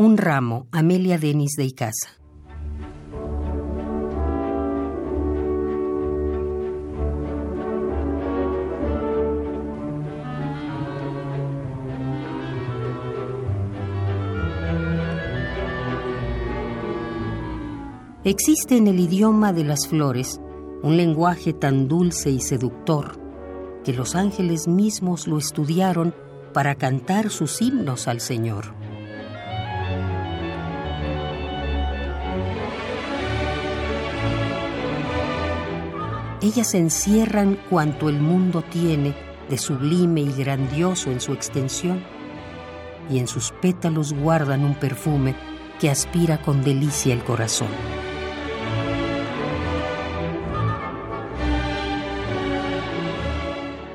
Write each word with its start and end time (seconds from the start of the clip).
Un 0.00 0.16
ramo, 0.16 0.68
Amelia 0.70 1.18
Denis 1.18 1.54
de 1.56 1.64
Icaza. 1.64 2.10
Existe 18.22 18.76
en 18.76 18.86
el 18.86 19.00
idioma 19.00 19.52
de 19.52 19.64
las 19.64 19.88
flores 19.88 20.40
un 20.84 20.96
lenguaje 20.96 21.52
tan 21.52 21.88
dulce 21.88 22.30
y 22.30 22.38
seductor 22.38 23.18
que 23.82 23.92
los 23.92 24.14
ángeles 24.14 24.68
mismos 24.68 25.26
lo 25.26 25.38
estudiaron 25.38 26.14
para 26.54 26.76
cantar 26.76 27.30
sus 27.30 27.60
himnos 27.60 28.06
al 28.06 28.20
Señor. 28.20 28.78
Ellas 36.40 36.74
encierran 36.74 37.58
cuanto 37.68 38.08
el 38.08 38.20
mundo 38.20 38.62
tiene 38.62 39.12
de 39.50 39.58
sublime 39.58 40.20
y 40.20 40.32
grandioso 40.32 41.10
en 41.10 41.20
su 41.20 41.32
extensión, 41.32 42.00
y 43.10 43.18
en 43.18 43.26
sus 43.26 43.50
pétalos 43.60 44.12
guardan 44.12 44.64
un 44.64 44.74
perfume 44.74 45.34
que 45.80 45.90
aspira 45.90 46.40
con 46.40 46.62
delicia 46.62 47.12
el 47.12 47.24
corazón. 47.24 47.68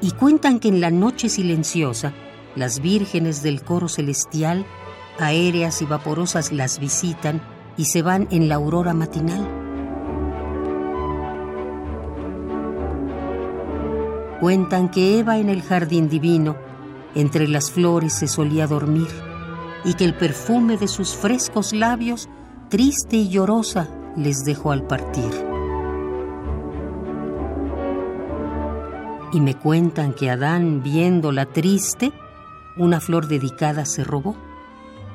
Y 0.00 0.10
cuentan 0.10 0.58
que 0.58 0.68
en 0.68 0.80
la 0.80 0.90
noche 0.90 1.28
silenciosa, 1.28 2.12
las 2.56 2.80
vírgenes 2.80 3.44
del 3.44 3.62
coro 3.62 3.88
celestial, 3.88 4.66
aéreas 5.20 5.82
y 5.82 5.86
vaporosas, 5.86 6.50
las 6.50 6.80
visitan 6.80 7.40
y 7.76 7.84
se 7.84 8.02
van 8.02 8.26
en 8.32 8.48
la 8.48 8.56
aurora 8.56 8.92
matinal. 8.92 9.63
Cuentan 14.40 14.90
que 14.90 15.18
Eva 15.18 15.38
en 15.38 15.48
el 15.48 15.62
jardín 15.62 16.08
divino, 16.08 16.56
entre 17.14 17.48
las 17.48 17.70
flores 17.70 18.12
se 18.12 18.28
solía 18.28 18.66
dormir, 18.66 19.08
y 19.84 19.94
que 19.94 20.04
el 20.04 20.14
perfume 20.14 20.76
de 20.76 20.88
sus 20.88 21.14
frescos 21.14 21.72
labios, 21.72 22.28
triste 22.68 23.16
y 23.16 23.28
llorosa, 23.28 23.88
les 24.16 24.44
dejó 24.44 24.72
al 24.72 24.86
partir. 24.86 25.54
y 29.34 29.40
me 29.40 29.56
cuentan 29.56 30.12
que 30.12 30.30
Adán, 30.30 30.84
viéndola 30.84 31.46
triste, 31.46 32.12
una 32.76 33.00
flor 33.00 33.26
dedicada 33.26 33.84
se 33.84 34.04
robó, 34.04 34.36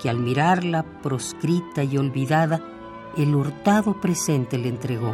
que 0.00 0.08
al 0.08 0.20
mirarla 0.20 0.84
proscrita 1.02 1.82
y 1.82 1.98
olvidada, 1.98 2.60
el 3.16 3.34
hurtado 3.34 4.00
presente 4.00 4.56
le 4.56 4.68
entregó. 4.68 5.12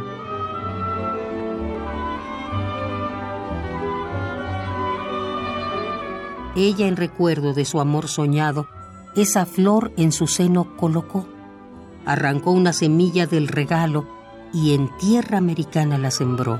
Ella, 6.55 6.87
en 6.87 6.97
recuerdo 6.97 7.53
de 7.53 7.63
su 7.63 7.79
amor 7.79 8.09
soñado, 8.09 8.67
esa 9.15 9.45
flor 9.45 9.93
en 9.95 10.11
su 10.11 10.27
seno 10.27 10.75
colocó, 10.75 11.25
arrancó 12.05 12.51
una 12.51 12.73
semilla 12.73 13.25
del 13.25 13.47
regalo 13.47 14.05
y 14.53 14.73
en 14.73 14.89
tierra 14.97 15.37
americana 15.37 15.97
la 15.97 16.11
sembró. 16.11 16.59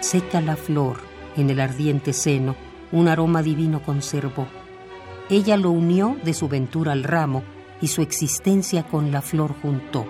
Seca 0.00 0.40
la 0.40 0.54
flor 0.54 0.98
en 1.36 1.50
el 1.50 1.58
ardiente 1.58 2.12
seno, 2.12 2.54
un 2.92 3.08
aroma 3.08 3.42
divino 3.42 3.82
conservó. 3.82 4.46
Ella 5.28 5.56
lo 5.56 5.72
unió 5.72 6.16
de 6.22 6.32
su 6.32 6.46
ventura 6.48 6.92
al 6.92 7.02
ramo 7.02 7.42
y 7.80 7.88
su 7.88 8.02
existencia 8.02 8.84
con 8.84 9.10
la 9.10 9.20
flor 9.20 9.54
juntó. 9.60 10.06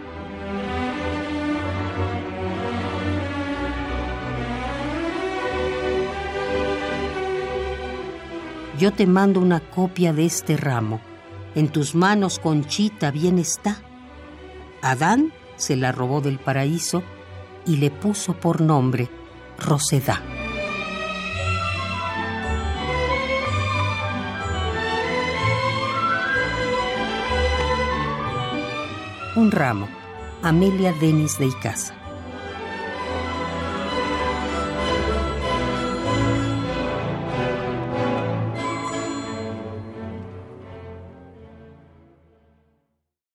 Yo 8.79 8.93
te 8.93 9.07
mando 9.07 9.41
una 9.41 9.61
copia 9.61 10.13
de 10.13 10.27
este 10.27 10.57
ramo. 10.59 11.01
En 11.55 11.69
tus 11.69 11.95
manos, 11.95 12.39
Conchita, 12.39 13.11
bien 13.11 13.39
está. 13.39 13.79
Adán 14.83 15.33
se 15.57 15.77
la 15.77 15.93
robó 15.93 16.21
del 16.21 16.39
paraíso 16.39 17.03
y 17.65 17.77
le 17.77 17.91
puso 17.91 18.35
por 18.35 18.61
nombre 18.61 19.09
Rosedá. 19.59 20.21
Un 29.37 29.51
ramo, 29.51 29.89
Amelia 30.43 30.93
Denis 30.93 31.39
de 31.39 31.47
Icaza. 31.47 32.06